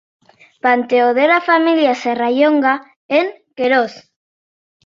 Panteó 0.65 1.09
de 1.17 1.27
la 1.33 1.37
família 1.49 1.93
Serrallonga, 2.05 2.75
en 3.21 3.33
Querós. 3.61 4.01